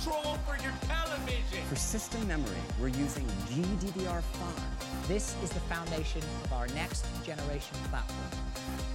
[0.00, 1.62] for your television.
[1.68, 4.24] For system memory, we're using GDDR5.
[5.06, 8.30] This is the foundation of our next generation platform,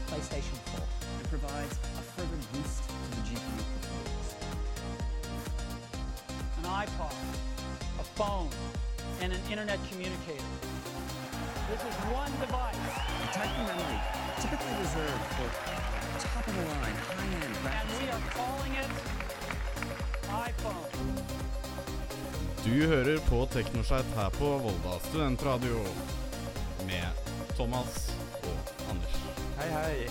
[0.08, 0.82] PlayStation 4.
[1.22, 4.36] It provides a further boost to the GPU performance.
[6.58, 7.14] an iPod,
[8.00, 8.50] a phone,
[9.22, 10.44] and an internet communicator.
[11.70, 12.76] This is one device,
[13.22, 14.02] The type of memory
[14.42, 15.50] typically reserved for
[16.20, 19.15] top-of-the-line, high-end and we are calling it
[22.66, 25.84] Du hører på Teknosjeit her på Volda studentradio
[26.88, 27.20] med
[27.54, 28.08] Thomas
[28.42, 29.20] og Anders.
[29.60, 30.08] Hei, hei.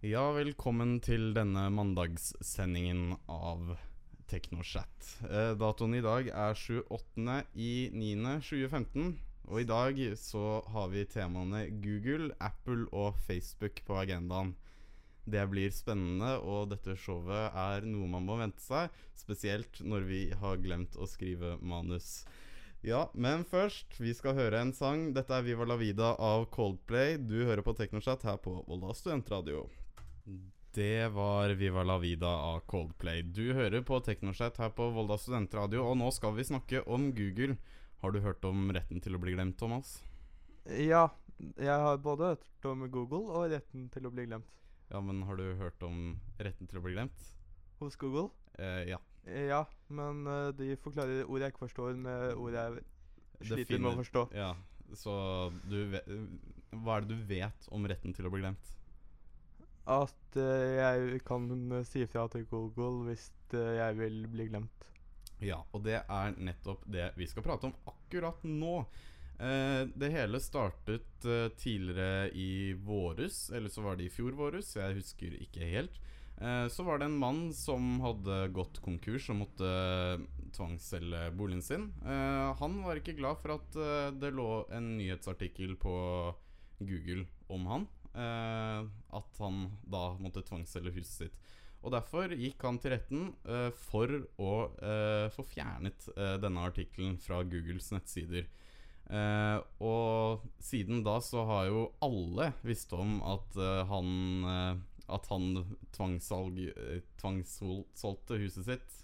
[0.00, 3.76] Ja, velkommen til denne mandagssendingen av
[4.32, 5.16] TeknoChat.
[5.28, 7.42] Eh, datoen i dag er 28.
[9.50, 9.52] i 9.
[9.52, 9.54] 2015.
[9.54, 14.54] Og i dag så har vi temaene Google, Apple og Facebook på agendaen.
[15.30, 18.90] Det blir spennende, og dette showet er noe man må vente seg.
[19.14, 22.24] Spesielt når vi har glemt å skrive manus.
[22.82, 25.10] Ja, men først, vi skal høre en sang.
[25.14, 27.18] Dette er Viva la vida av Coldplay.
[27.18, 29.66] Du hører på TeknoChat her på Volda studentradio.
[30.72, 33.22] Det var Viva la vida av Coldplay.
[33.22, 37.58] Du hører på TeknoChat her på Volda studentradio, og nå skal vi snakke om Google.
[38.00, 39.98] Har du hørt om retten til å bli glemt, Thomas?
[40.64, 41.02] Ja,
[41.60, 44.48] jeg har både hørt om Google og retten til å bli glemt.
[44.88, 47.26] Ja, men har du hørt om retten til å bli glemt?
[47.82, 48.30] Hos Google?
[48.56, 48.96] Eh, ja.
[49.28, 49.60] Ja,
[49.92, 54.00] men eh, de forklarer ord jeg ikke forstår, med ord jeg sliter sliter med å
[54.00, 54.24] forstå.
[54.36, 54.50] Ja,
[54.96, 55.14] så
[55.68, 56.08] du vet
[56.72, 58.74] Hva er det du vet om retten til å bli glemt?
[59.90, 61.48] At uh, jeg kan
[61.88, 64.88] si fra til Google hvis uh, jeg vil bli glemt.
[65.40, 68.84] Ja, og det er nettopp det vi skal prate om akkurat nå.
[69.40, 74.74] Eh, det hele startet eh, tidligere i våres, eller så var det i fjor våres,
[74.76, 75.96] jeg husker ikke helt.
[76.36, 79.70] Eh, så var det en mann som hadde gått konkurs og måtte
[80.56, 81.88] tvangsselge boligen sin.
[82.60, 83.76] Han var ikke glad for at
[84.18, 85.94] det lå en nyhetsartikkel på
[86.80, 87.86] Google om han.
[88.16, 91.38] At han da måtte tvangsselge huset sitt.
[91.80, 97.16] Og derfor gikk han til retten uh, for å uh, få fjernet uh, denne artikkelen
[97.22, 98.48] fra Googles nettsider.
[99.82, 103.56] Og siden da så har jo alle visst om at
[103.90, 104.10] han
[105.10, 105.48] At han
[105.96, 106.60] tvangssalg
[107.18, 109.00] tvangssolgte huset sitt.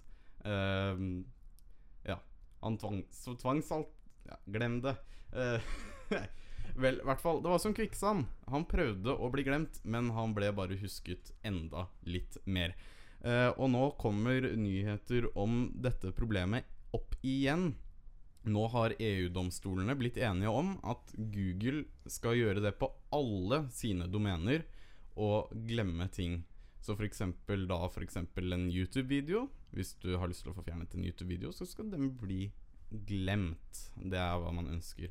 [2.07, 2.21] Ja.
[2.63, 4.95] Han tvangs, tvangssalgte ja, Glem det.
[6.77, 8.27] Vel, hvert fall, det var som kvikksand.
[8.53, 12.75] Han prøvde å bli glemt, men han ble bare husket enda litt mer.
[13.25, 17.71] Eh, og nå kommer nyheter om dette problemet opp igjen.
[18.47, 24.69] Nå har EU-domstolene blitt enige om at Google skal gjøre det på alle sine domener
[25.17, 26.43] og glemme ting.
[26.85, 29.49] Så for eksempel da for eksempel en YouTube-video.
[29.75, 32.53] Hvis du har lyst til å få fjernet en YouTube-video, så skal den bli
[33.09, 33.81] glemt.
[33.97, 35.11] Det er hva man ønsker.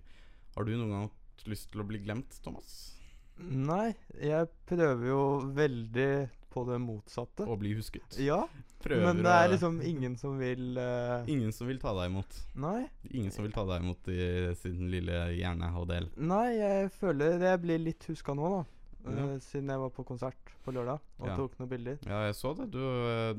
[0.55, 1.09] Har du noen gang
[1.49, 2.95] lyst til å bli glemt, Thomas?
[3.35, 3.91] Nei,
[4.21, 5.23] jeg prøver jo
[5.55, 6.11] veldig
[6.55, 7.43] på det motsatte.
[7.43, 8.15] Å bli husket?
[8.23, 8.45] Ja,
[8.85, 11.25] Prøver men det er liksom ingen som vil uh...
[11.31, 12.37] Ingen som vil ta deg imot.
[12.61, 12.85] Nei.
[13.09, 14.19] Ingen som vil ta deg imot i
[14.59, 16.11] sin lille hjernehalvdel.
[16.21, 18.63] Nei, jeg føler jeg blir litt huska nå, da.
[19.05, 19.25] Ja.
[19.35, 21.35] Eh, siden jeg var på konsert på lørdag og Ja.
[21.37, 21.97] tok noen bilder.
[22.05, 22.71] Ja, jeg så det.
[22.73, 22.81] Du,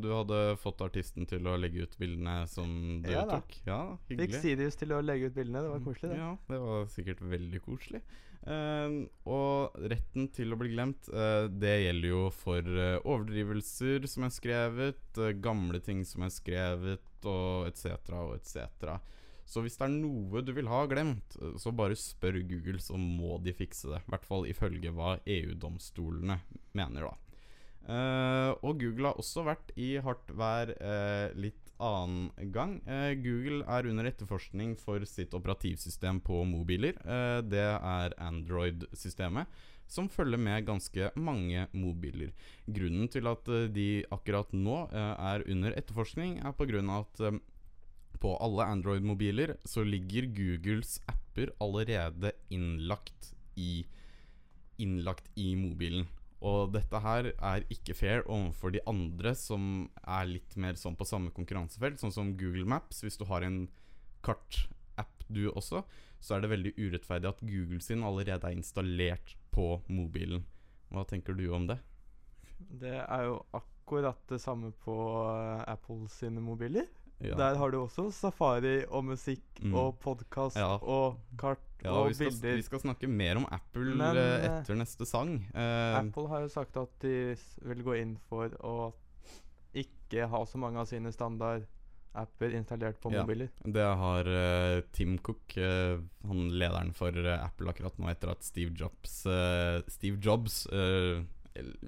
[0.00, 3.58] du hadde fått artisten til å legge ut bildene som du Ja tok.
[3.66, 4.42] Ja, Fikk hyggelig.
[4.44, 5.62] Sirius til å legge ut bildene.
[5.66, 6.18] Det var koselig, det.
[6.22, 8.02] Ja, det var sikkert veldig koselig.
[8.46, 14.22] Uh, og retten til å bli glemt, uh, det gjelder jo for eh, overdrivelser som
[14.28, 17.96] er skrevet, eh, gamle ting som er skrevet, og etc.
[18.14, 19.00] og etc.
[19.46, 22.98] Så hvis det er noe du vil ha glemt, eh, så bare spør Google, så
[22.98, 24.02] må de fikse det.
[24.02, 26.40] I hvert fall ifølge hva EU-domstolene
[26.76, 27.14] mener, da.
[27.86, 32.80] Uh, og Google har også vært i hardt vær uh, litt annen gang.
[32.82, 36.98] Uh, Google er under etterforskning for sitt operativsystem på mobiler.
[37.46, 39.46] Det er Android-systemet,
[39.86, 42.32] som følger med ganske mange mobiler.
[42.66, 46.82] Grunnen til at de akkurat nå er under etterforskning, er pga.
[46.96, 47.22] at
[48.20, 53.86] på alle Android-mobiler så ligger Googles apper allerede innlagt i
[54.76, 56.04] Innlagt i mobilen.
[56.44, 61.06] Og dette her er ikke fair overfor de andre som er litt mer sånn på
[61.08, 63.00] samme konkurransefelt, sånn som Google Maps.
[63.00, 63.62] Hvis du har en
[64.26, 65.80] kartapp du også,
[66.20, 70.44] så er det veldig urettferdig at Google sin allerede er installert på mobilen.
[70.92, 71.78] Hva tenker du om det?
[72.56, 76.86] Det er jo akkurat det samme på eh, Apple sine mobiler.
[77.24, 77.34] Ja.
[77.38, 79.74] Der har du også safari og musikk Mm.
[79.74, 80.74] og podkast Ja.
[80.82, 82.56] og kart Ja, og vi skal, bilder.
[82.56, 85.38] vi skal snakke mer om Apple Men, eh, eh, etter neste sang.
[85.54, 88.92] Uh, Apple har jo sagt at de vil gå inn for å
[89.74, 91.66] ikke ha så mange av sine standard
[92.16, 93.48] apper installert på mobiler.
[93.64, 98.72] Det har uh, Tim Cook, uh, han lederen for Apple akkurat nå, etter at Steve
[98.74, 99.26] Jobs
[99.88, 100.66] Steve Jobs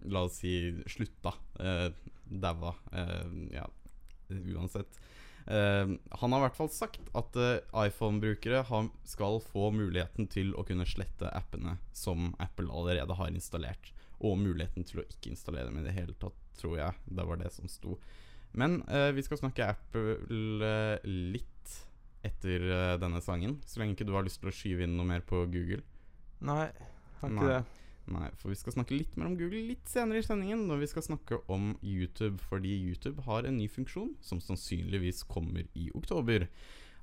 [0.05, 1.35] La oss si slutta.
[2.31, 2.75] Daua.
[3.53, 3.67] ja,
[4.31, 4.99] uansett.
[5.49, 5.91] Eh,
[6.21, 8.61] han har i hvert fall sagt at eh, iPhone-brukere
[9.09, 13.93] skal få muligheten til å kunne slette appene som Apple allerede har installert.
[14.19, 16.99] Og muligheten til å ikke installere dem i det hele tatt, tror jeg.
[17.07, 17.97] Det var det som sto.
[18.53, 21.75] Men eh, vi skal snakke Apple eh, litt
[22.27, 23.59] etter eh, denne sangen.
[23.67, 25.83] Så lenge ikke du har lyst til å skyve inn noe mer på Google.
[26.45, 26.67] Nei,
[27.21, 27.53] har ikke Nei.
[27.55, 27.88] det.
[28.09, 30.91] Nei, for vi skal snakke litt mer om Google litt senere i sendingen, når vi
[30.95, 36.49] skal snakke om YouTube, fordi YouTube har en ny funksjon som sannsynligvis kommer i oktober.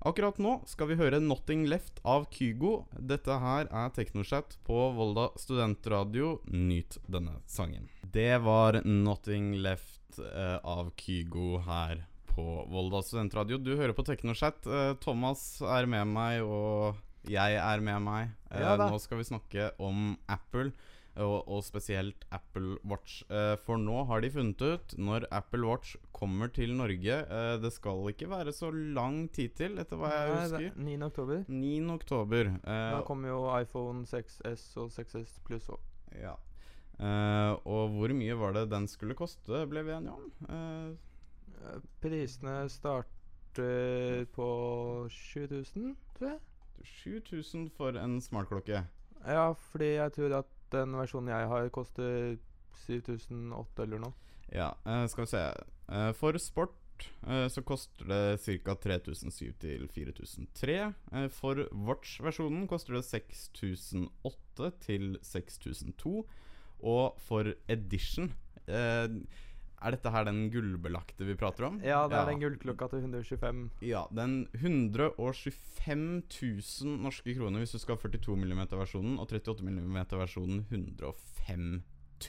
[0.06, 2.86] Akkurat nå skal vi høre 'Nothing Left' av Kygo.
[3.00, 6.42] Dette her er TeknoChat på Volda studentradio.
[6.52, 7.88] Nyt denne sangen.
[8.12, 13.58] Det var 'Nothing Left' eh, av Kygo her på Volda studentradio.
[13.58, 14.68] Du hører på TeknoChat.
[14.68, 16.96] Eh, Thomas er med meg, og
[17.28, 18.30] jeg er med meg.
[18.52, 20.72] Eh, Ja nå skal vi snakke om Apple.
[21.16, 23.22] Og, og spesielt Apple Watch.
[23.32, 27.72] Eh, for nå har de funnet ut når Apple Watch kommer til Norge eh, Det
[27.72, 30.58] skal ikke være så lang tid til, etter hva jeg husker.
[30.60, 30.98] det er 9.
[31.08, 31.46] oktober.
[31.48, 31.72] 9.
[31.96, 32.52] oktober.
[32.58, 35.80] Eh, Da kommer jo iPhone 6S og 6S pluss òg.
[36.20, 36.36] ja.
[37.66, 40.98] Og hvor mye var det den skulle koste, ble vi enige om?
[42.04, 44.46] Prisene starter på
[45.12, 46.40] 7000, tror jeg.
[47.04, 48.84] 7000 for en smartklokke.
[49.26, 52.36] Ja, fordi jeg tror at den versjonen jeg har, koster
[52.86, 54.32] 7008 eller noe.
[54.54, 55.44] Ja, eh, skal vi se.
[55.90, 58.76] Eh, for sport eh, så koster det ca.
[58.84, 60.78] 3007 til 4003.
[61.14, 66.26] Eh, for Watch-versjonen koster det 6008 til 6002.
[66.86, 68.34] Og for Edition
[69.86, 71.76] Er dette her den gullbelagte vi prater om?
[71.86, 73.60] Ja, det er den gullklokka til 125.
[73.86, 80.64] Ja, den 125 000 norske kroner hvis du skal ha 42 mm-versjonen, og 38 mm-versjonen
[80.72, 81.68] 105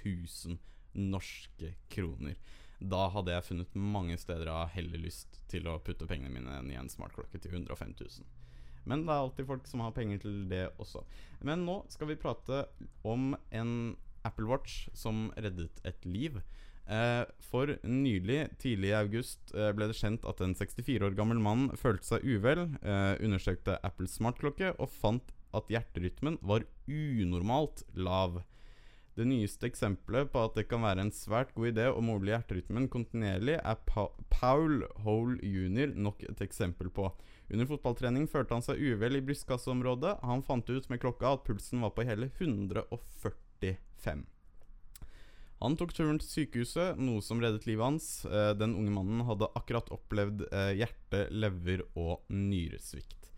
[0.04, 0.58] 000
[1.00, 2.36] norske kroner.
[2.76, 6.58] Da hadde jeg funnet mange steder jeg har heller lyst til å putte pengene mine
[6.58, 8.26] enn i en smartklokke til 105 000.
[8.86, 11.02] Men det er alltid folk som har penger til det også.
[11.40, 12.66] Men nå skal vi prate
[13.06, 16.38] om en Apple Watch som reddet et liv.
[16.86, 21.40] Eh, for nylig, tidlig i august, eh, ble det kjent at en 64 år gammel
[21.42, 28.44] mann følte seg uvel, eh, undersøkte Apples smartklokke og fant at hjerterytmen var unormalt lav.
[29.16, 32.86] Det nyeste eksempelet på at det kan være en svært god idé å måle hjerterytmen
[32.92, 35.94] kontinuerlig, er pa Paul Hole jr.
[35.96, 37.08] nok et eksempel på.
[37.50, 40.20] Under fotballtrening følte han seg uvel i brystkasseområdet.
[40.22, 44.26] Han fant ut med klokka at pulsen var på hele 145.
[45.62, 48.06] Han tok turen til sykehuset, noe som reddet livet hans.
[48.28, 53.30] Eh, Den unge mannen hadde akkurat opplevd eh, hjerte-, lever- og nyresvikt.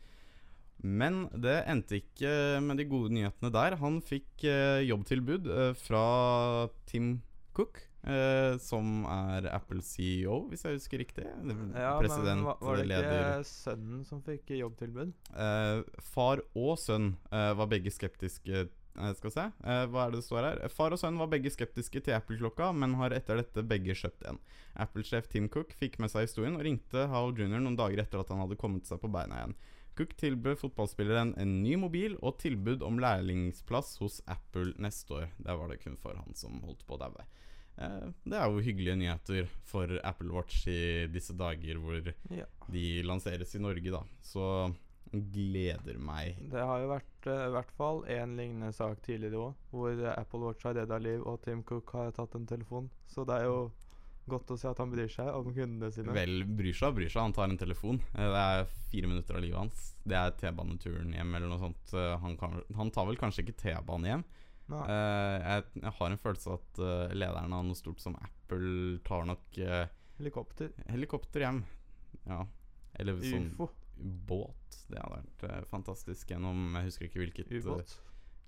[0.83, 2.31] Men det endte ikke
[2.63, 3.77] med de gode nyhetene der.
[3.81, 5.47] Han fikk eh, jobbtilbud
[5.79, 6.03] fra
[6.91, 7.17] Tim
[7.55, 7.85] Cook,
[8.63, 11.25] som er Apple CEO, hvis jeg husker riktig.
[11.75, 13.17] Ja, President, men var, det det leder.
[13.43, 15.11] ikke sønnen som fikk jobbtilbud?
[16.07, 18.69] Far og sønn var begge skeptiske
[19.15, 20.69] Skal se, eh, hva er det det står her?
[20.75, 24.39] Far og sønn var begge skeptiske til Apple-klokka, men har etter dette begge kjøpt en.
[24.77, 27.61] Apple-sjef Tim Cook fikk med seg historien og ringte Howell Jr.
[27.63, 29.55] noen dager etter at han hadde kommet seg på beina igjen.
[29.99, 35.29] Cook tilbød fotballspilleren en ny mobil og tilbud om lærlingsplass hos Apple neste år.
[35.43, 37.25] Der var det kun for han som holdt på å daue.
[37.79, 42.47] Eh, det er jo hyggelige nyheter for Apple Watch i disse dager hvor Ja.
[42.71, 44.03] de lanseres i Norge, da.
[44.23, 44.75] Så
[45.13, 46.39] gleder meg.
[46.53, 50.15] Det har jo vært eh, i hvert fall én lignende sak tidligere òg, hvor eh,
[50.15, 52.91] Apple Watch har redda liv, og Tim Cook har tatt en telefon.
[53.09, 53.61] Så det er jo
[54.29, 56.13] godt å se at han bryr seg om kundene sine.
[56.13, 57.23] Vel, bryr seg og bryr seg.
[57.25, 58.03] Han tar en telefon.
[58.13, 59.87] Eh, Det er fire minutter av livet hans.
[60.05, 61.95] Det er T-baneturen hjem eller noe sånt.
[62.25, 64.27] Han, kan, han tar vel kanskje ikke T-bane hjem.
[64.69, 69.25] Eh, jeg, jeg har en følelse at uh, lederen av noe stort som Apple tar
[69.31, 69.87] nok uh,
[70.19, 70.75] Helikopter.
[70.93, 71.63] helikopter hjem.
[72.29, 72.43] Ja.
[72.99, 73.71] Eller sånn Ufo.
[73.99, 74.79] Båt.
[74.89, 77.95] Det hadde vært eh, fantastisk gjennom Jeg husker ikke hvilket eh, Ubåt.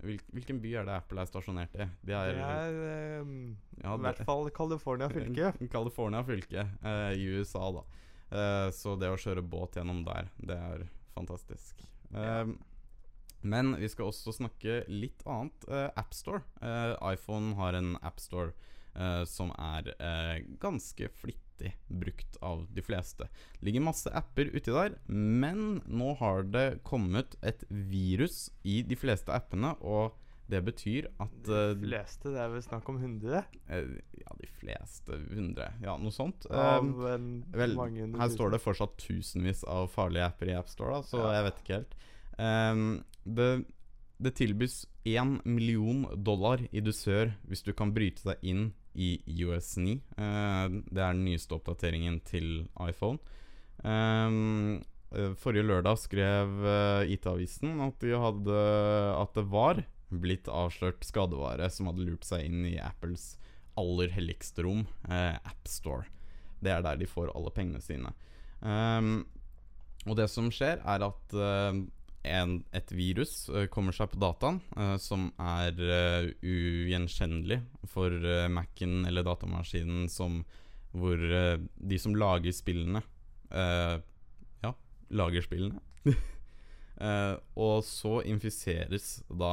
[0.05, 1.89] hvil, Hvilken by er det Apple er stasjonert i?
[2.07, 3.35] De er, Det er um,
[3.83, 5.53] ja, i hvert fall California fylke.
[5.73, 7.85] California fylke uh, i USA, da.
[8.31, 11.83] Uh, så det å kjøre båt gjennom der, det er fantastisk.
[12.15, 12.47] Eh,
[13.43, 15.65] Men vi skal også snakke litt annet.
[15.69, 16.43] Uh, AppStore.
[16.63, 18.53] Uh, iPhone har en AppStore
[18.97, 21.50] uh, som er eh, ganske flittig
[21.89, 23.27] brukt av de fleste.
[23.59, 28.97] Det ligger masse apper uti der, men nå har det kommet et virus i de
[28.99, 30.17] fleste appene, og
[30.51, 33.45] det betyr at De eh, fleste, det er vel snakk om 100?
[33.71, 35.69] eh, Ja, de fleste hundre.
[35.85, 36.47] Ja, noe sånt.
[36.51, 37.77] Ja, Um, Vel,
[38.19, 41.33] her står det fortsatt tusenvis av farlige apper i AppStore, så Ja.
[41.39, 41.95] jeg vet ikke helt.
[42.41, 43.51] Um, det,
[44.19, 49.11] det tilbys én million dollar i dusør hvis du kan bryte deg inn i
[49.45, 49.97] US 9.
[50.17, 53.21] Eh, det er den nyeste oppdateringen til iPhone.
[53.85, 54.81] Ehm,
[55.15, 62.09] eh, forrige lørdag skrev eh, IT-avisen at, at det var blitt avslørt skadevare som hadde
[62.09, 63.37] lurt seg inn i Apples
[63.81, 66.09] aller helligste rom, eh, AppStore.
[66.61, 68.13] Det er der de får alle pengene sine.
[68.61, 69.25] Um,
[70.09, 71.79] og det som skjer, er at eh,
[72.23, 78.13] en, et virus eh, kommer seg på dataen eh, som er eh, ugjenkjennelig for
[78.53, 80.43] Mac-en eller datamaskinen som
[80.91, 82.99] hvor de som lager spillene
[83.55, 84.73] Ja,
[85.15, 85.79] lager spillene.
[87.67, 89.53] Og så infiseres da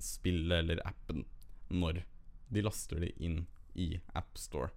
[0.00, 1.26] spillet eller appen
[1.68, 2.00] når
[2.48, 3.42] de laster det inn
[3.76, 4.72] i AppStore.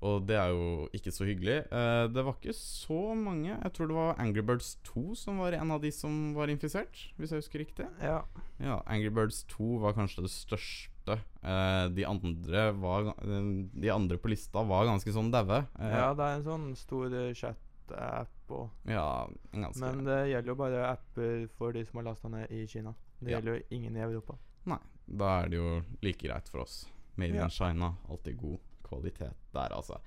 [0.00, 1.56] Og det er jo ikke så hyggelig.
[1.74, 3.50] Eh, det var ikke så mange.
[3.50, 7.00] Jeg tror det var Angry Birds 2 som var en av de som var infisert,
[7.18, 7.86] hvis jeg husker riktig.
[8.00, 8.20] Ja.
[8.62, 11.18] Ja, Angry Birds 2 var kanskje det største.
[11.42, 15.64] Eh, de, andre var, eh, de andre på lista var ganske sånn daue.
[15.80, 18.68] Ja, det er en sånn stor chat-app òg.
[18.88, 22.66] ja, ganske Men det gjelder jo bare apper for de som har lasta ned i
[22.70, 22.94] Kina.
[23.20, 23.40] Det Ja.
[23.40, 24.38] gjelder jo ingen i Europa.
[24.64, 24.78] Nei,
[25.08, 26.86] da er det jo like greit for oss.
[27.16, 27.44] Made Ja.
[27.44, 30.00] in China, alltid god kvalitet der, altså.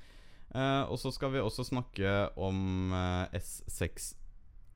[0.51, 4.17] Uh, og så skal vi også snakke om uh, S6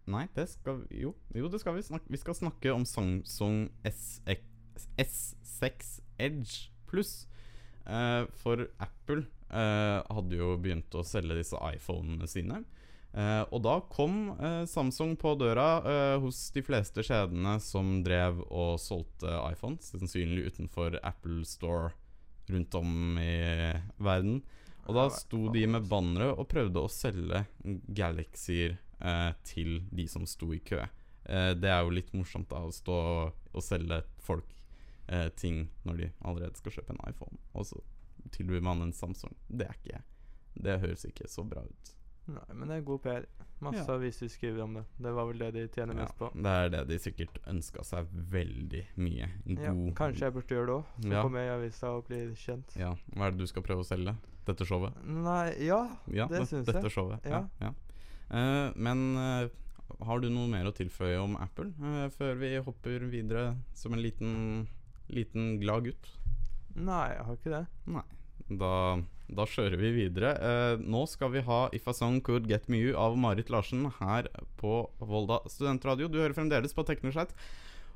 [0.07, 3.65] Nei, det skal vi Jo, jo det skal vi snakke Vi skal snakke om Samsung
[3.83, 7.25] SX, S6 Edge pluss.
[7.83, 12.63] Uh, for Apple eh, hadde jo begynt å selge disse iPhonene sine.
[13.15, 18.41] Eh, og da kom eh, Samsung på døra eh, hos de fleste kjedene som drev
[18.49, 21.93] og solgte iPhones, sannsynlig utenfor Apple Store
[22.51, 23.35] rundt om i
[23.97, 24.41] verden.
[24.85, 25.89] Og da sto de med altså.
[25.89, 27.45] bannere og prøvde å selge
[27.97, 30.83] Galaxyer eh, til de som sto i kø.
[31.25, 34.51] Eh, det er jo litt morsomt da å stå og selge folk
[35.07, 37.81] eh, ting når de allerede skal kjøpe en iPhone, og så
[38.35, 39.33] tilbyr man en Samsung.
[39.47, 40.03] Det er ikke
[40.55, 41.94] Det høres ikke så bra ut.
[42.27, 43.25] Nei, men det er god PR.
[43.61, 43.93] Masse Ja.
[43.95, 44.83] aviser skriver om det.
[44.99, 46.29] Det var vel det de tjener mest på.
[46.35, 49.29] det er det de sikkert ønska seg veldig mye.
[49.45, 51.11] God kanskje jeg burde gjøre det òg.
[51.11, 51.21] Ja.
[51.21, 52.75] kommer jeg i avisa og blir kjent.
[52.75, 54.15] Ja, Hva er det du skal prøve å selge?
[54.45, 54.93] Dette showet?
[55.05, 57.23] Nei, ja, det det- syns dette showet.
[57.25, 57.45] Ja.
[58.31, 59.47] Eh, men uh,
[60.03, 64.01] har du noe mer å tilføye om Apple uh, før vi hopper videre som en
[64.01, 64.67] liten,
[65.09, 66.11] liten glad gutt?
[66.75, 67.67] Nei, jeg har ikke det.
[67.87, 68.03] Nei.
[68.45, 70.35] Da, da kjører vi videre.
[70.37, 73.87] Eh, nå skal vi ha If a Song Could Get Me You av Marit Larsen
[73.99, 74.29] her
[74.61, 76.09] på Volda studentradio.
[76.11, 77.33] Du hører fremdeles på Teknoschat.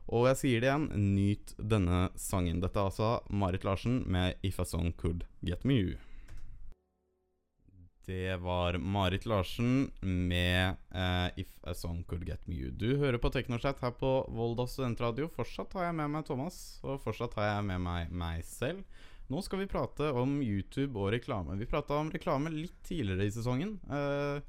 [0.10, 2.64] Og jeg sier det igjen, nyt denne sangen.
[2.64, 5.98] Dette er altså Marit Larsen med If a Song Could Get Me You.
[8.10, 12.72] Det var Marit Larsen med eh, If a Song Could Get Me You.
[12.74, 15.30] Du hører på Teknoschat her på Volda studentradio.
[15.30, 18.82] Fortsatt har jeg med meg Thomas, og fortsatt har jeg med meg meg selv.
[19.30, 21.58] Nå skal vi prate om YouTube og reklame.
[21.60, 23.76] Vi prata om reklame litt tidligere i sesongen.
[23.86, 24.40] Eh,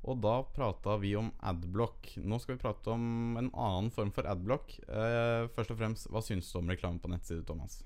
[0.00, 2.14] og da prata vi om adblock.
[2.20, 4.74] Nå skal vi prate om en annen form for adblock.
[4.88, 7.80] Eh, først og fremst, hva syns du om reklame på nettside, Thomas?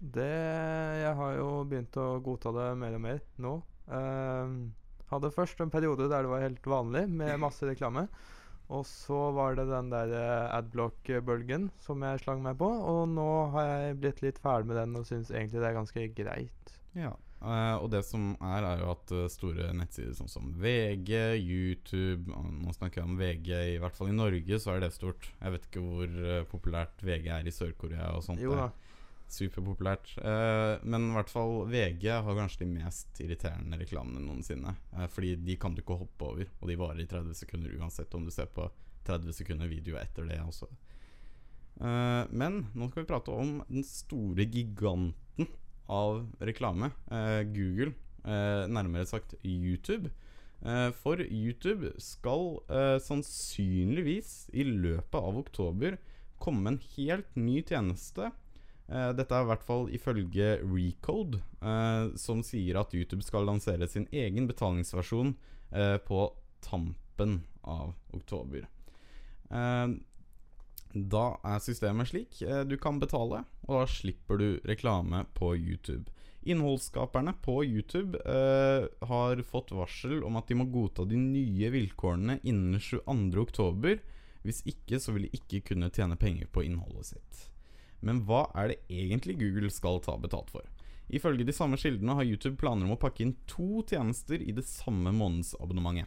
[0.00, 0.26] Det
[1.02, 3.54] Jeg har jo begynt å godta det mer og mer nå.
[3.92, 4.72] Ehm,
[5.10, 8.06] hadde først en periode der det var helt vanlig med masse reklame.
[8.70, 12.68] Og så var det den der eh, adblock-bølgen som jeg slang meg på.
[12.68, 16.06] Og nå har jeg blitt litt ferdig med den og syns egentlig det er ganske
[16.20, 16.76] greit.
[16.98, 17.16] Ja.
[17.40, 22.28] Uh, og det som er, er jo at eh, store nettsider sånn som VG, YouTube
[22.28, 23.48] Nå snakker jeg om VG,
[23.78, 25.30] i hvert fall i Norge så er det stort.
[25.40, 26.20] Jeg vet ikke hvor
[26.52, 28.44] populært VG er i Sør-Korea og sånt.
[28.44, 28.68] Jo da.
[28.68, 28.89] er
[29.30, 30.12] Superpopulært.
[30.18, 34.74] Eh, men i hvert fall VG har kanskje de mest irriterende reklamene noensinne.
[34.96, 38.14] Eh, fordi de kan du ikke hoppe over, og de varer i 30 sekunder uansett
[38.18, 38.66] om du ser på
[39.06, 40.68] 30 sekunder video etter det også.
[41.80, 45.48] Eh, men nå skal vi prate om den store giganten
[45.90, 46.92] av reklame.
[47.50, 50.12] Google, nærmere sagt YouTube.
[51.00, 52.60] For YouTube skal
[53.02, 55.96] sannsynligvis i løpet av oktober
[56.38, 58.30] komme en helt ny tjeneste.
[58.90, 63.86] Eh, dette er i hvert fall ifølge Recode, eh, som sier at YouTube skal lansere
[63.88, 65.36] sin egen betalingsversjon
[65.70, 66.24] eh, på
[66.64, 68.66] tampen av oktober.
[69.50, 72.38] Da er systemet slik.
[72.70, 76.10] Du kan betale, og da slipper du reklame på YouTube.
[76.46, 78.18] Innholdsskaperne på YouTube
[79.10, 84.02] har fått varsel om at de må godta de nye vilkårene innen 22.10.
[84.46, 87.49] Hvis ikke så vil de ikke kunne tjene penger på innholdet sitt.
[88.00, 90.64] Men hva er det egentlig Google skal ta betalt for?
[91.10, 94.64] Ifølge de samme kildene har YouTube planer om å pakke inn to tjenester i det
[94.68, 96.06] samme månedsabonnementet.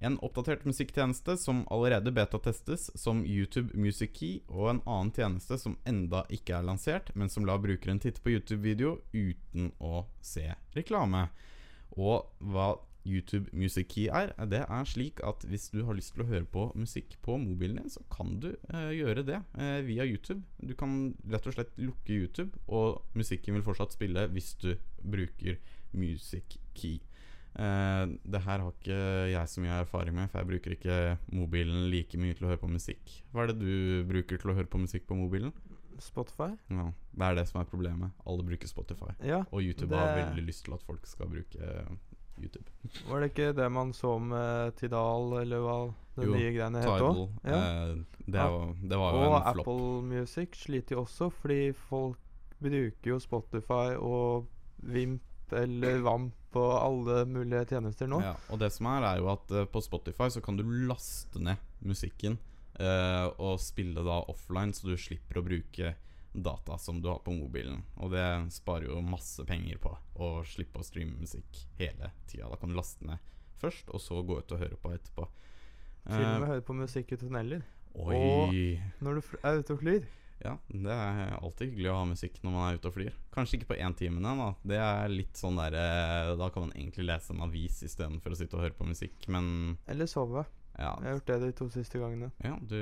[0.00, 5.76] En oppdatert musikktjeneste som allerede betatestes som YouTube Music Key, og en annen tjeneste som
[5.84, 11.26] enda ikke er lansert, men som lar brukeren titte på YouTube-video uten å se reklame.
[12.00, 12.72] Og hva
[13.04, 16.44] YouTube Music Key er, det er slik at hvis du har lyst til å høre
[16.44, 20.42] på musikk på mobilen din, så kan du eh, gjøre det eh, via YouTube.
[20.60, 25.56] Du kan rett og slett lukke YouTube, og musikken vil fortsatt spille hvis du bruker
[25.96, 27.00] Music Key.
[27.58, 29.00] Eh, det her har ikke
[29.32, 31.00] jeg så mye erfaring med, for jeg bruker ikke
[31.34, 33.16] mobilen like mye til å høre på musikk.
[33.32, 35.50] Hva er det du bruker til å høre på musikk på mobilen?
[36.00, 36.54] Spotify?
[36.72, 38.14] Ja, Det er det som er problemet.
[38.24, 39.10] Alle bruker Spotify.
[39.20, 39.42] Ja.
[39.52, 41.90] Og YouTube det- har veldig lyst til at folk skal bruke eh,
[42.42, 42.64] YouTube.
[43.08, 45.76] Var det ikke det man så med Tidal, eller hva
[46.16, 47.20] den Jo, nye greiene het Tidal.
[47.24, 47.38] òg?
[47.44, 47.60] Ja.
[47.60, 47.94] eh,
[48.26, 48.74] det, Ja.
[48.90, 49.66] det var jo Og en flopp.
[49.66, 52.18] Apple Music sliter jo også, fordi folk
[52.60, 54.46] bruker jo Spotify og
[54.82, 58.20] Vimp eller Vamp og alle mulige tjenester nå.
[58.22, 61.40] Ja, og det som er, er jo at eh, på Spotify så kan du laste
[61.42, 62.38] ned musikken
[62.78, 65.94] eh, og spille da offline, så du slipper å bruke
[66.32, 67.82] data som du har på mobilen.
[67.96, 72.48] Og det sparer jo masse penger på å slippe å streame musikk hele tida.
[72.50, 73.18] Da kan du laste ned
[73.60, 75.26] først, og så gå ut og høre på etterpå.
[76.06, 77.62] Til og med Eh, høre på musikk i tunneler.
[77.94, 80.06] oi Når du er ute og flyr.
[80.40, 83.16] Ja, det er alltid hyggelig å ha musikk når man er ute og flyr.
[83.34, 84.54] Kanskje ikke på én time, da.
[84.64, 88.38] Det er litt sånn der eh, Da kan man egentlig lese en avis istedenfor å
[88.38, 90.46] sitte og høre på musikk, men Eller sove.
[90.78, 92.30] Ja, Jeg har gjort det de to siste gangene.
[92.44, 92.76] Ja, du,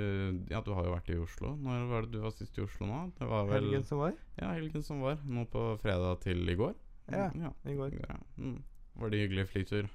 [0.51, 1.55] ja, du har jo vært i Oslo.
[1.57, 2.99] Når var det du var sist i Oslo nå?
[3.19, 4.15] Det var vel Helgen som var.
[4.39, 5.19] Ja, helgen som var.
[5.25, 6.77] Nå på fredag til i går.
[7.11, 7.53] Ja, ja.
[7.65, 7.97] i går.
[7.99, 8.19] Ja.
[8.37, 8.59] Mm.
[9.01, 9.89] Var det hyggelig flytur?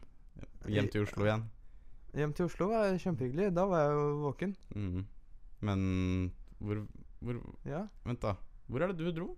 [0.67, 1.45] Hjem til Oslo igjen?
[2.17, 3.51] Hjem til Oslo var kjempehyggelig.
[3.55, 4.55] Da var jeg jo våken.
[4.75, 5.05] Mm.
[5.63, 5.79] Men
[6.59, 6.83] hvor,
[7.23, 8.35] hvor Ja, Vent, da.
[8.67, 9.33] Hvor er det du dro?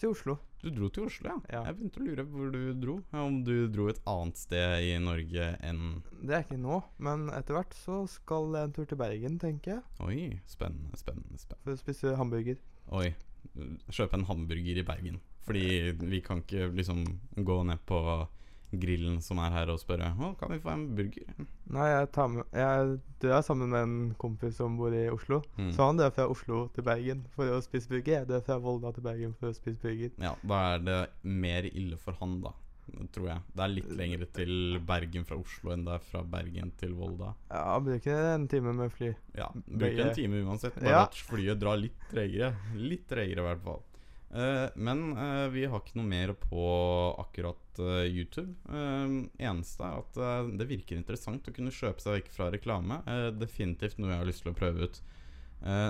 [0.00, 0.36] Til Oslo.
[0.60, 1.36] Du dro til Oslo, ja?
[1.54, 1.60] Ja.
[1.68, 2.96] Jeg begynte å lure på hvor du dro.
[3.16, 7.56] Om du dro et annet sted i Norge enn Det er ikke nå, men etter
[7.56, 9.82] hvert så skal jeg en tur til Bergen, tenker jeg.
[10.04, 10.18] Oi,
[10.50, 11.64] spennende, spennende, spennende.
[11.64, 12.60] For å spise hamburger.
[12.96, 13.08] Oi.
[13.88, 15.20] Kjøpe en hamburger i Bergen.
[15.46, 17.06] Fordi vi kan ikke liksom
[17.40, 18.00] gå ned på
[18.72, 21.32] grillen som er her og spørre Å, kan vi få en burger?
[21.74, 25.42] Nei, jeg tar med Jeg drar sammen med en kompis som bor i Oslo.
[25.58, 25.72] Mm.
[25.76, 28.20] Så han drar fra Oslo til Bergen for å spise burger.
[28.22, 30.10] Jeg drar fra Volda til Bergen for å spise burger.
[30.22, 32.54] Ja, da er det mer ille for han, da.
[33.14, 33.42] Tror jeg.
[33.54, 37.34] Det er litt lengre til Bergen fra Oslo enn det er fra Bergen til Volda.
[37.52, 39.12] Ja, bruker en time med fly.
[39.38, 41.02] Ja, Bruker en time uansett, bare Ja.
[41.04, 42.54] at flyet drar litt tregere.
[42.74, 43.82] Litt tregere, i hvert fall.
[44.34, 46.64] Eh, men eh, vi har ikke noe mer på
[47.18, 48.52] akkurat eh, YouTube.
[48.70, 50.20] Eneste er at
[50.58, 53.00] det virker interessant å kunne kjøpe seg vekk fra reklame.
[53.40, 55.02] Definitivt noe jeg har lyst til å prøve ut.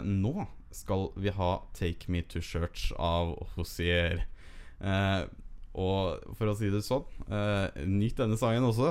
[0.07, 4.25] Nå skal vi ha 'Take Me To Church' av Hosier.
[5.71, 7.05] Og for å si det sånn,
[7.87, 8.91] nyt denne sangen også.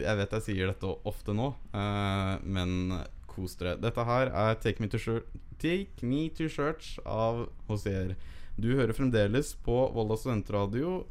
[0.00, 1.50] Jeg vet jeg sier dette ofte nå,
[2.44, 3.76] men kos dere.
[3.76, 5.28] Dette her er Take Me To Church,
[5.60, 8.16] Take Me to Church av Hosier.
[8.56, 11.02] Du hører fremdeles på Volda studentradio.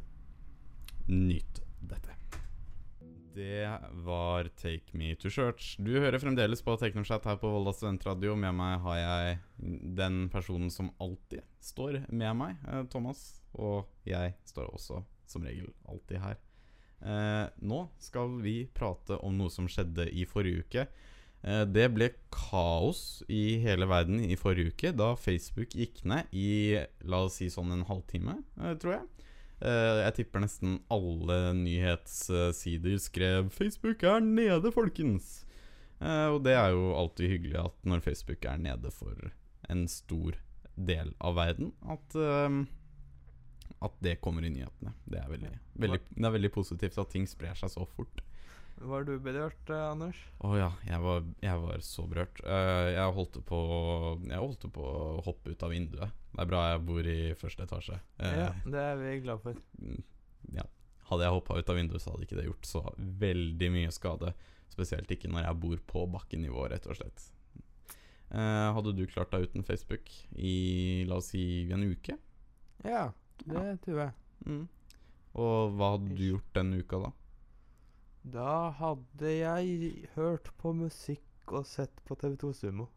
[1.06, 2.16] Nyt dette.
[3.36, 3.68] Det
[4.02, 5.76] var Take Me To Church.
[5.78, 8.34] Du hører fremdeles på Teknochat her på Volda studentradio.
[8.34, 9.38] Med meg har jeg
[9.94, 13.22] den personen som alltid står med meg, eh, Thomas.
[13.54, 16.42] Og jeg står også som regel alltid her.
[16.98, 20.88] Eh, nå skal vi prate om noe som skjedde i forrige uke.
[21.44, 26.78] Eh, det ble kaos i hele verden i forrige uke da Facebook gikk ned i
[27.06, 29.26] la oss si sånn en halvtime, eh, tror jeg.
[29.56, 35.44] Eh, jeg tipper nesten alle nyhetssider skrev 'Facebook er nede, folkens'.
[35.98, 39.16] Og det er jo alltid hyggelig at når Facebook er nede for
[39.70, 40.34] en stor
[40.76, 42.12] del av verden, at
[43.82, 44.92] at det kommer i nyhetene.
[45.04, 48.20] Det er veldig, veldig, det er veldig positivt at ting sprer seg så fort.
[48.76, 50.18] Var du berørt, eh, Anders?
[50.44, 52.40] Å ja, jeg var, jeg var så berørt.
[52.44, 53.60] Uh, jeg, holdt på,
[54.28, 56.12] jeg holdt på å hoppe ut av vinduet.
[56.34, 57.96] Det er bra jeg bor i første etasje.
[58.20, 59.56] Uh, Ja, det er vi glad for.
[59.80, 60.02] mm,
[60.58, 60.66] ja.
[61.08, 62.84] hadde jeg hoppa ut av vinduet, så hadde ikke det gjort så
[63.24, 64.34] veldig mye skade.
[64.68, 67.30] Spesielt ikke når jeg bor på bakkenivå, rett og slett.
[68.28, 72.18] Uh, hadde du klart deg uten Facebook i la oss si en uke?
[72.84, 73.08] Ja,
[73.46, 74.12] det tror jeg.
[74.44, 74.66] Mm.
[75.36, 77.12] Og hva hadde du gjort den uka, da?
[78.26, 82.88] Da hadde jeg hørt på musikk og sett på TV2 Sumo.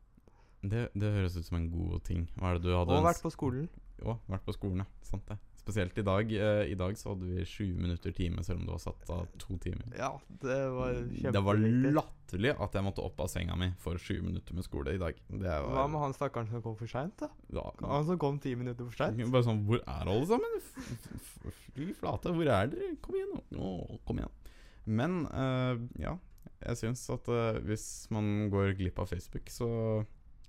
[0.60, 2.26] Det, det høres ut som en god ting.
[2.36, 3.70] Hva er det du hadde Og vært på skolen.
[4.02, 4.88] Ja, vært på skolen, ja.
[5.06, 5.38] Sant det.
[5.60, 6.32] Spesielt i dag.
[6.34, 9.28] Eh, I dag så hadde vi 20 minutter time, selv om du var satt av
[9.40, 9.86] to timer.
[10.00, 10.10] Ja,
[10.42, 10.98] det var
[11.36, 14.96] Det var latterlig at jeg måtte opp av senga mi for 20 minutter med skole
[14.98, 15.20] i dag.
[15.30, 17.30] Det var, Hva med han stakkaren som kom for seint, da?
[17.54, 19.22] Ja, Han som kom ti minutter for seint?
[19.30, 20.58] Bare sånn Hvor er alle sammen?
[21.76, 22.96] Fy flate, hvor er dere?
[23.06, 23.62] Kom igjen, nå.
[23.62, 24.36] Å, kom igjen.
[24.90, 26.16] Men eh, ja,
[26.66, 29.70] jeg syns at eh, hvis man går glipp av Facebook, så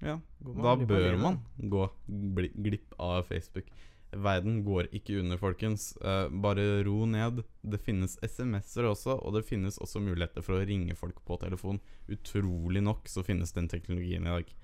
[0.01, 3.69] ja, da bør man gå bli, glipp av Facebook.
[4.11, 5.93] Verden går ikke under, folkens.
[6.03, 7.45] Eh, bare ro ned.
[7.63, 11.79] Det finnes SMS-er også, og det finnes også muligheter for å ringe folk på telefon.
[12.11, 14.57] Utrolig nok så finnes den teknologien i dag.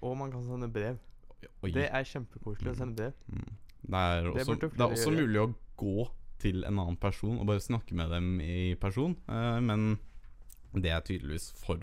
[0.00, 1.02] Og man kan sende brev.
[1.60, 1.74] Oi.
[1.74, 3.18] Det er kjempekoselig å sende brev.
[3.28, 3.52] Mm.
[3.84, 6.06] Det er også, det, det er også mulig å gå
[6.42, 9.98] til en annen person og bare snakke med dem i person, eh, men
[10.74, 11.82] det er tydeligvis for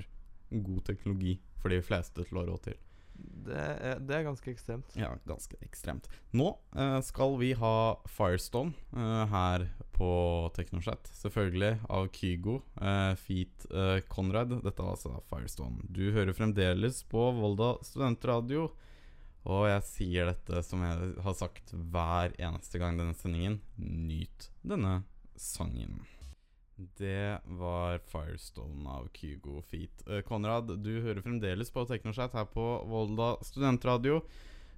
[0.51, 2.79] god teknologi for de fleste til å ha råd til.
[3.21, 4.95] Det er, det er ganske ekstremt.
[4.97, 6.07] Ja, ganske ekstremt.
[6.37, 7.75] Nå eh, skal vi ha
[8.09, 10.11] Firestone eh, her på
[10.55, 14.55] TeknoChat, Selvfølgelig av Kygo, uh, Feet eh, Conrad.
[14.63, 15.85] Dette var altså Firestone.
[15.93, 18.71] Du hører fremdeles på Volda studentradio.
[19.49, 23.59] Og jeg sier dette som jeg har sagt hver eneste gang denne sendingen.
[23.77, 25.01] Nyt denne
[25.39, 26.03] sangen.
[26.97, 30.03] Det var Firestone av Kygo Feet.
[30.07, 34.21] Eh, Konrad, du hører fremdeles på Teknoshat her på Volda studentradio.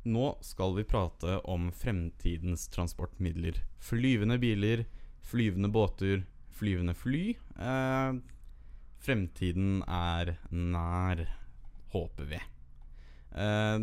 [0.04, 3.62] Nå skal vi prate om fremtidens transportmidler.
[3.80, 4.84] Flyvende biler,
[5.24, 7.24] flyvende båter, flyvende fly.
[7.56, 8.20] Eh,
[9.04, 11.24] fremtiden er nær,
[11.96, 12.42] håper vi.
[13.32, 13.80] Eh,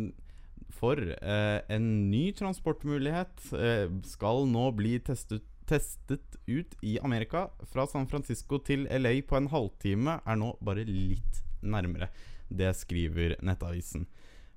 [0.75, 7.47] for eh, en ny transportmulighet eh, skal nå bli testet, testet ut i Amerika.
[7.71, 12.09] Fra San Francisco til LA på en halvtime er nå bare litt nærmere.
[12.51, 14.07] Det skriver Nettavisen.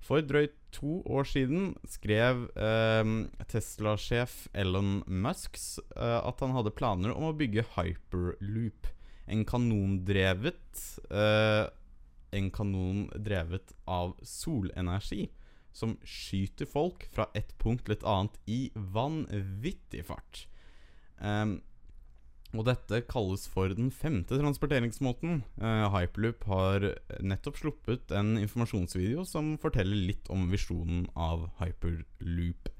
[0.04, 3.12] For drøyt to år siden skrev eh,
[3.48, 8.90] Tesla-sjef Elon Musks eh, at han hadde planer om å bygge hyperloop.
[9.24, 11.64] En kanondrevet eh,
[12.34, 15.30] En kanon drevet av solenergi
[15.74, 20.46] som skyter folk fra et punkt til et annet i vanvittig fart.
[21.18, 21.58] Um,
[22.54, 25.42] og dette kalles for den femte transporteringsmåten.
[25.58, 26.86] Uh, Hyperloop har
[27.18, 32.70] nettopp sluppet en informasjonsvideo som forteller litt om visjonen av Hyperloop.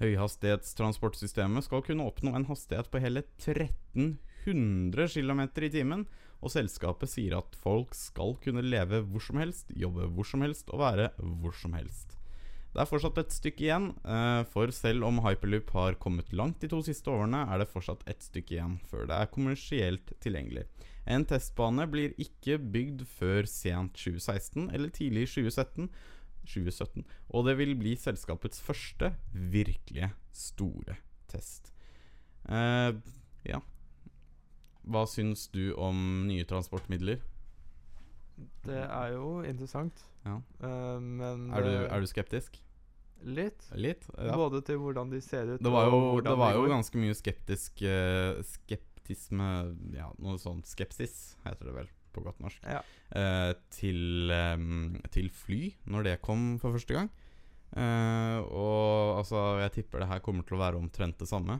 [0.00, 6.08] Høyhastighetstransportsystemet skal kunne oppnå en hastighet på hele 1300 km i timen,
[6.44, 10.68] og selskapet sier at folk skal kunne leve hvor som helst, jobbe hvor som helst
[10.72, 12.13] og være hvor som helst.
[12.74, 16.66] Det er fortsatt et stykke igjen, eh, for selv om Hyperloop har kommet langt de
[16.72, 20.64] to siste årene, er det fortsatt et stykke igjen før det er kommersielt tilgjengelig.
[21.06, 25.86] En testbane blir ikke bygd før sent 2016 eller tidlig 2017,
[26.50, 30.98] 2017 og det vil bli selskapets første virkelige store
[31.30, 31.70] test.
[32.50, 32.90] Uh,
[33.46, 33.62] ja.
[34.82, 37.22] Hva syns du om nye transportmidler?
[38.66, 40.02] Det er jo interessant.
[40.26, 40.40] Ja.
[40.58, 42.63] Uh, men Er du, er du skeptisk?
[43.24, 43.66] Litt.
[43.74, 44.04] Litt?
[44.18, 44.34] Ja.
[44.36, 47.80] Både til hvordan de ser ut, Det var jo, det var jo ganske mye skeptisk
[47.88, 49.48] uh, skeptisme
[49.96, 52.82] Ja, noe sånt skepsis, heter det vel på godt norsk, Ja.
[53.16, 57.08] uh, til, um, til fly når det kom for første gang.
[57.74, 61.56] Uh, og altså, jeg tipper det her kommer til å være omtrent det samme.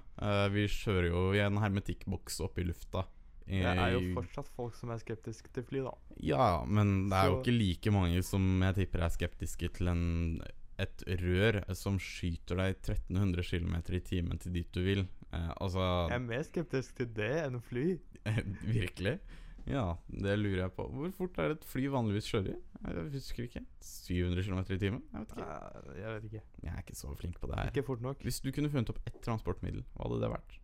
[0.55, 3.03] Vi kjører jo i en hermetikkboks opp i lufta.
[3.49, 5.91] i- Det er jo fortsatt folk som er skeptiske til fly, da.
[6.23, 10.41] Ja, men det er jo ikke like mange som jeg tipper er skeptiske til en,
[10.79, 15.05] et rør som skyter deg 1300 km i timen til dit du vil.
[15.33, 17.99] Eh, altså Jeg er mer skeptisk til det enn fly.
[18.79, 19.19] Virkelig?
[19.65, 20.85] Ja, det lurer jeg på.
[20.93, 22.59] Hvor fort er det et fly vanligvis kjører?
[22.85, 23.63] Jeg husker ikke.
[23.81, 25.01] 700 km i timen?
[25.15, 25.47] Jeg vet ikke.
[25.47, 26.43] Eh, Jeg vet ikke.
[26.67, 27.71] Jeg er ikke så flink på det her.
[27.73, 28.21] Ikke fort nok.
[28.27, 30.59] Hvis du kunne funnet opp ett transportmiddel, hva hadde det vært?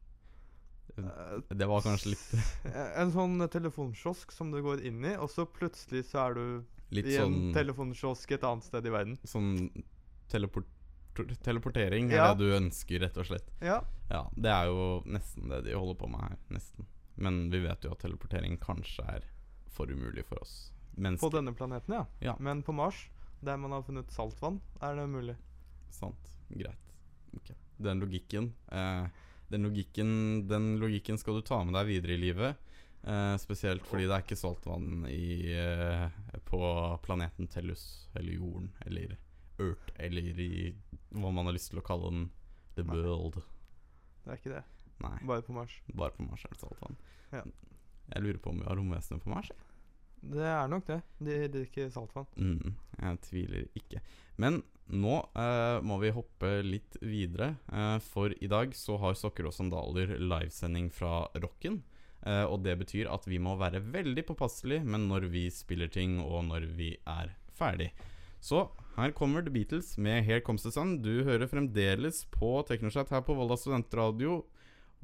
[0.99, 5.47] Eh, Det var kanskje litt En sånn telefonkiosk som du går inn i, og så
[5.49, 6.45] plutselig så er du
[6.91, 9.17] Litt i en sånn, telefonkiosk et annet sted i verden.
[9.25, 9.71] sånn
[10.31, 10.69] teleport
[11.43, 12.35] teleportering er Ja.
[12.35, 13.51] det du ønsker, rett og slett.
[13.61, 13.81] Ja.
[14.09, 16.37] Ja, det er jo nesten det de holder på med her.
[16.55, 16.87] Nesten.
[17.17, 19.25] Men vi vet jo at teleportering kanskje er
[19.69, 20.73] for umulig for oss
[21.21, 22.07] På denne planeten, ja.
[22.21, 22.37] Ja.
[22.39, 23.09] Men på Mars,
[23.43, 25.37] der man har funnet saltvann, er det mulig.
[25.91, 26.31] Sant.
[26.51, 26.95] Greit.
[27.37, 27.57] Okay.
[27.79, 29.07] Den logikken eh,
[29.51, 32.57] den logikken, den logikken skal du ta med deg videre i livet.
[33.03, 36.09] Eh, spesielt fordi det er ikke saltvann i, eh,
[36.45, 36.61] på
[37.03, 39.17] planeten Tellus, eller jorden, eller
[39.61, 40.51] Earth, eller i
[41.13, 42.29] hva man har lyst til å kalle den.
[42.77, 42.97] The Nei.
[42.97, 43.41] world.
[44.25, 44.63] Det er ikke det.
[45.01, 45.73] Nei, Bare på Mars.
[45.97, 46.97] bare på Mars er det saltvann.
[47.33, 47.43] Ja.
[48.15, 49.49] Jeg lurer på om vi har romvesener på Mars.
[50.21, 50.99] Det er nok det.
[51.25, 52.27] De drikker saltvann.
[52.37, 54.03] Mm, jeg tviler ikke.
[54.37, 59.49] Men nå eh, må vi hoppe litt videre, eh, for i dag så har Sokker
[59.49, 61.81] og sandaler livesending fra Rocken.
[62.27, 66.19] Eh, og det betyr at vi må være veldig påpasselige med når vi spiller ting,
[66.21, 67.89] og når vi er ferdig.
[68.41, 68.65] Så
[68.97, 70.99] her kommer The Beatles med Here Comes the Sun.
[71.05, 74.41] Du hører fremdeles på TeknoChat her på Volda studentradio.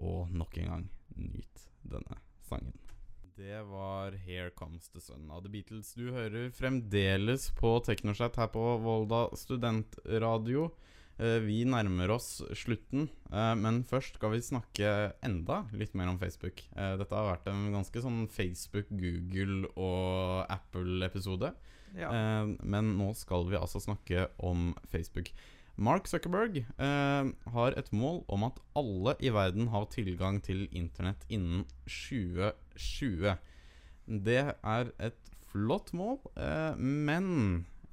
[0.01, 2.19] Og nok en gang, nyt denne
[2.49, 2.75] sangen.
[3.37, 5.93] Det var Here Comes the Sun av The Beatles.
[5.93, 10.71] Du hører fremdeles på TeknoChat her på Volda studentradio.
[11.17, 14.91] Eh, vi nærmer oss slutten, eh, men først skal vi snakke
[15.25, 16.61] enda litt mer om Facebook.
[16.77, 21.55] Eh, dette har vært en ganske sånn Facebook, Google og Apple-episode.
[21.95, 22.11] Ja.
[22.11, 25.31] Eh, men nå skal vi altså snakke om Facebook.
[25.77, 31.27] Mark Zuckerberg eh, har et mål om at alle i verden har tilgang til internett
[31.29, 33.37] innen 2020.
[34.27, 37.29] Det er et flott mål, eh, men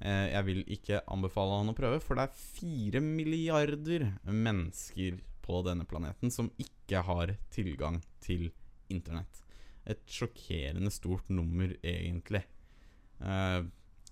[0.00, 5.60] eh, jeg vil ikke anbefale han å prøve, for det er fire milliarder mennesker på
[5.66, 8.48] denne planeten som ikke har tilgang til
[8.92, 9.44] internett.
[9.84, 12.46] Et sjokkerende stort nummer, egentlig.
[13.20, 13.60] Eh,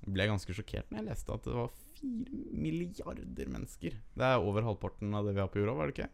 [0.06, 3.98] ble ganske sjokkert når jeg leste at det var fire milliarder mennesker.
[4.18, 6.10] Det er over halvparten av det vi har på jorda, var det ikke?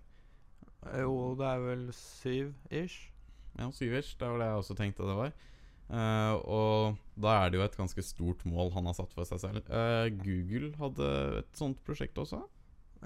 [1.00, 3.08] Jo, det er vel syv ish.
[3.58, 4.14] Ja, syv-ish.
[4.18, 5.32] Det var det jeg også tenkte det var.
[5.88, 9.40] Uh, og da er det jo et ganske stort mål han har satt for seg
[9.40, 9.64] selv.
[9.72, 11.08] Uh, Google hadde
[11.40, 12.42] et sånt prosjekt også.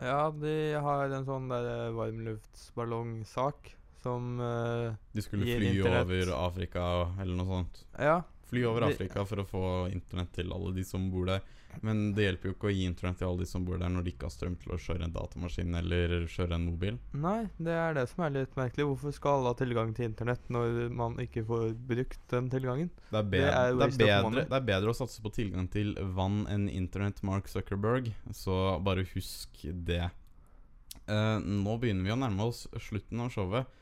[0.03, 6.85] Ja, de har en sånn der eh, varmluftsballongsak som uh, De skulle fly over Afrika
[7.21, 7.83] eller noe sånt.
[8.01, 8.23] Ja.
[8.53, 11.41] Fly over Afrika for å få internett til alle de som bor der.
[11.81, 14.05] Men det hjelper jo ikke å gi internett til alle de som bor der når
[14.05, 16.99] de ikke har strøm til å kjøre en datamaskin eller kjøre en mobil.
[17.17, 18.87] Nei, det er det som er litt merkelig.
[18.91, 22.91] Hvorfor skal alle ha tilgang til internett når man ikke får brukt den tilgangen?
[23.09, 25.71] Det er, Det bedre, er det, er bedre, det er bedre å satse på tilgang
[25.73, 28.13] til vann enn internett, Mark Zuckerberg.
[28.37, 30.11] Så bare husk det.
[31.09, 33.79] Uh, nå begynner vi å nærme oss slutten av showet.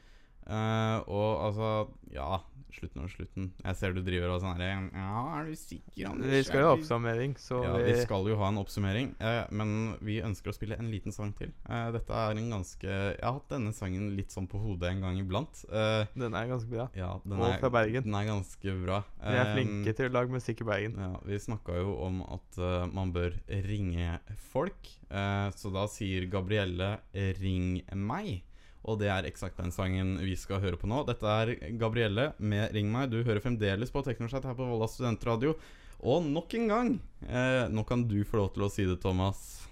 [0.46, 1.66] Uh, og altså
[2.14, 2.40] Ja,
[2.74, 3.52] slutten over slutten.
[3.64, 6.10] Jeg ser du driver og sånn her Ja, er du sikker?
[6.10, 6.30] Anders?
[6.30, 9.14] Vi skal jo ha Er oppsummering, så ja, vi, vi skal jo ha en oppsummering,
[9.20, 11.52] eh, men vi ønsker å spille en liten sang til.
[11.68, 15.00] Eh, dette er en ganske Jeg har hatt denne sangen litt sånn på hodet en
[15.00, 15.64] gang iblant.
[15.70, 16.88] Eh, den er ganske bra.
[16.94, 18.02] ja, den Og er, fra Bergen.
[18.04, 19.02] Den er ganske bra.
[19.20, 20.94] Vi er Eh, flinke til å lage musikk i Bergen.
[20.98, 23.32] ja, Vi snakka jo om at uh, man bør
[23.66, 24.18] ringe
[24.52, 24.88] folk.
[25.10, 28.42] eh, så da sier Gabrielle 'ring meg'.
[28.88, 31.02] Og det er eksakt den sangen vi skal høre på nå.
[31.08, 33.10] Dette er Gabrielle med 'Ring meg'.
[33.12, 35.54] Du hører fremdeles på Teknoschat her på Volda studentradio.
[36.00, 36.90] Og nok en gang
[37.28, 39.68] eh, Nå kan du få lov til å si det, Thomas.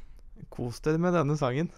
[0.53, 1.71] Kos dere med denne sangen.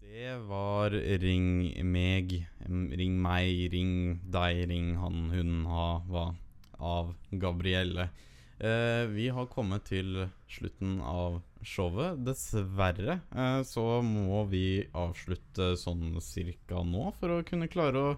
[0.00, 6.34] Det var 'Ring meg', 'Ring meg', 'Ring deg', 'Ring han', hun, ha, hva
[6.78, 8.08] av Gabrielle.
[8.58, 12.22] Eh, vi har kommet til slutten av showet.
[12.24, 18.16] Dessverre eh, så må vi avslutte sånn cirka nå for å kunne klare å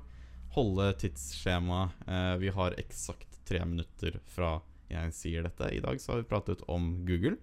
[0.54, 2.06] holde tidsskjemaet.
[2.06, 5.72] Eh, vi har eksakt tre minutter fra jeg sier dette.
[5.74, 7.36] I dag så har vi pratet om Google.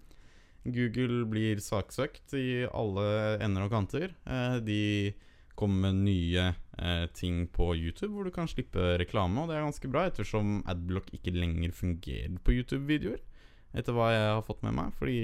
[0.66, 4.16] Google blir saksøkt i alle ender og kanter.
[4.24, 4.82] Eh, de
[5.56, 6.48] kommer med nye
[7.16, 11.08] ting på YouTube hvor du kan slippe reklame, og det er ganske bra, ettersom Adblock
[11.16, 13.22] ikke lenger fungerer på YouTube-videoer.
[13.76, 15.20] Etter hva jeg har fått med meg, fordi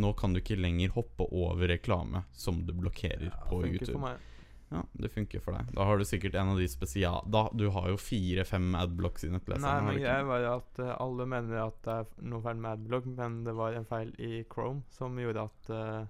[0.00, 3.96] nå kan du ikke lenger hoppe over reklame som du blokkerer på Funker YouTube.
[3.96, 4.26] for meg.
[4.70, 5.72] Ja, Det funker for deg.
[5.74, 7.24] Da har du sikkert en av de spesial...
[7.26, 9.82] Da, du har jo fire-fem adblocks i nettleseren.
[9.82, 12.70] Nei, men greia var jo at uh, alle mener at det er noe feil med
[12.78, 16.00] Adblock, men det var en feil i Chrome som gjorde at eh,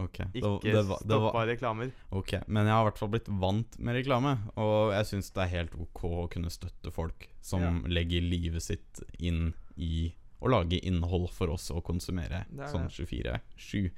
[0.00, 1.90] Ok, det, ikke det, var- det var, stoppa reklamer.
[2.16, 5.42] Ok, men jeg har i hvert fall blitt vant med reklame, og jeg syns det
[5.44, 7.70] er helt ok å kunne støtte folk som Ja.
[8.00, 10.10] legger livet sitt inn i
[10.40, 13.90] å lage innhold for oss å konsumere er sånn 24-7.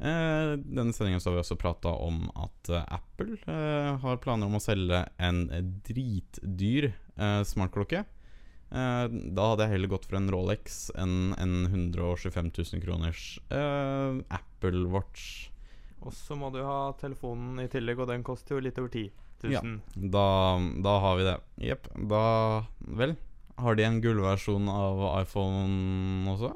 [0.00, 4.46] Eh, denne sendingen så har vi også prata om at eh, Apple eh, har planer
[4.50, 5.44] om å selge en
[5.86, 8.02] dritdyr eh, smartklokke.
[8.74, 9.06] Eh,
[9.36, 14.88] da hadde jeg heller gått for en Rolex enn en 125 000 kroners eh, Apple
[14.90, 15.50] Watch.
[16.02, 19.06] Og så må du ha telefonen i tillegg, og den koster jo litt over 10
[19.44, 19.54] 000.
[19.54, 19.62] Ja.
[19.94, 20.26] Da,
[20.84, 21.38] da har vi det.
[21.70, 21.88] Jepp.
[22.10, 22.24] Da
[22.98, 23.16] Vel.
[23.54, 26.50] Har de en gullversjon av iPhone også?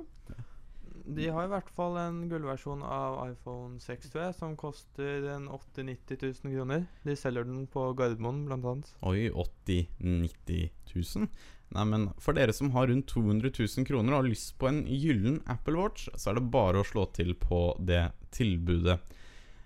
[1.09, 5.47] De har i hvert fall en gullversjon av iPhone 6, tror jeg, som koster en
[5.49, 6.83] 80 000-90 000 kroner.
[7.07, 8.91] De selger den på Gardermoen, blant annet.
[9.09, 11.31] Oi, 80 000-90 000?
[11.77, 14.83] Nei, men for dere som har rundt 200 000 kroner og har lyst på en
[14.89, 18.99] gyllen Apple Watch, så er det bare å slå til på det tilbudet.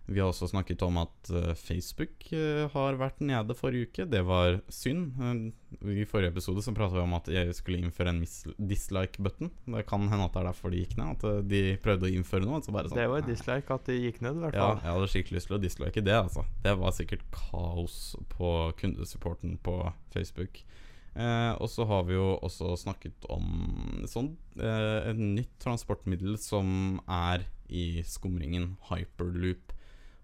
[0.06, 4.06] Vi har også snakket om at eh, Facebook eh, har vært nede forrige uke.
[4.10, 5.14] Det var synd.
[5.22, 8.20] Eh, I forrige episode så prata vi om at jeg skulle innføre en
[8.58, 9.52] dislike-button.
[9.76, 11.14] Det kan hende at det er derfor de gikk ned.
[11.14, 12.60] At de prøvde å innføre noe.
[12.60, 15.38] Så sånn, Det var dislike at de gikk ned, i hvert Ja, jeg hadde skikkelig
[15.38, 16.46] lyst til å dislike det, altså.
[16.66, 17.98] Det var sikkert kaos
[18.34, 19.78] på kundesupporten på
[20.12, 20.64] Facebook.
[21.14, 27.00] Eh, og så har vi jo også snakket om sånn eh, et nytt transportmiddel som
[27.06, 29.74] er i skumringen, hyperloop.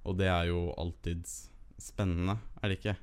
[0.08, 1.26] Og det er jo alltid
[1.78, 2.96] spennende, er det ikke?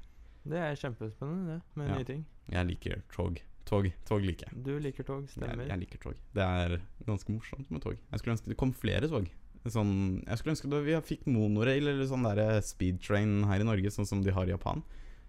[0.46, 1.96] Det er kjempespennende, det, med Ja.
[2.00, 2.26] nye ting.
[2.50, 3.40] Jeg liker tog.
[3.66, 4.64] Tog, tog liker jeg.
[4.64, 5.66] Du liker tog, Jeg, stemmer.
[5.68, 6.14] jeg liker tog.
[6.38, 6.76] Det er
[7.08, 7.98] ganske morsomt med tog.
[8.12, 9.30] Jeg skulle ønske det kom flere tog.
[9.66, 13.90] Sånn, jeg skulle ønske det, vi fikk monorail eller sånn der speedtrain her i Norge,
[13.90, 14.84] sånn som de har i Japan.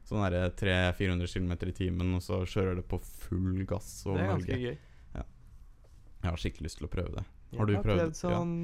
[0.07, 4.59] Sånn 300-400 km i timen, og så kjører det på full gass det er ganske
[4.63, 4.77] gøy.
[5.17, 7.25] Jeg har skikkelig lyst til å prøve det.
[7.53, 7.99] Jeg Har du prøvd?
[8.01, 8.55] prøvd sånn,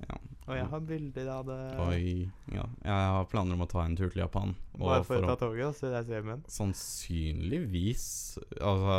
[0.00, 0.16] Ja.
[0.48, 1.78] og jeg har bilder av det.
[1.78, 2.30] Oi.
[2.54, 2.64] Ja.
[2.82, 4.54] Jeg har planer om å ta en tur til Japan.
[4.78, 6.44] Bare for å ta toget og så reise hjem igjen.
[6.48, 8.96] Sannsynligvis Altså,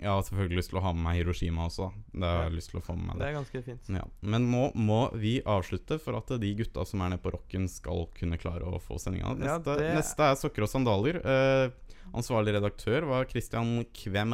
[0.00, 1.90] jeg har selvfølgelig lyst til å ha med meg Hiroshima også.
[2.14, 3.18] Det har jeg lyst til å få med meg.
[3.20, 3.90] Det er ganske fint.
[4.00, 7.68] Ja, Men nå må vi avslutte for at de gutta som er nede på rocken,
[7.68, 9.36] skal kunne klare å få sendinga.
[9.38, 11.20] Ja, Neste, det- neste er sokker og sandaler.
[11.24, 11.70] Eh,
[12.14, 14.32] ansvarlig redaktør var Christian Kvem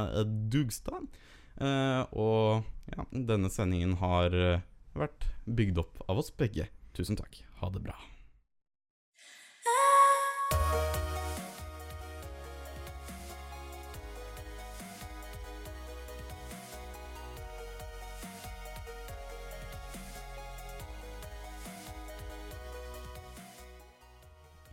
[0.48, 1.08] Dugstad.
[1.56, 4.66] Eh, og ja, denne sendingen har eh,
[4.96, 6.68] vært bygd opp av oss begge.
[6.96, 7.40] Tusen takk.
[7.62, 7.96] Ha det bra.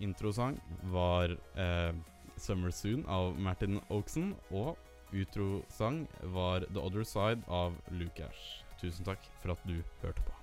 [0.04, 0.58] Introsang
[0.92, 1.94] var eh,
[2.36, 4.34] 'Summer Soon' av Martin Oakson.
[4.52, 4.76] Og
[5.14, 8.64] utrosang var 'The Other Side' av Lukash.
[8.82, 10.43] Tusen takk for at du hørte på.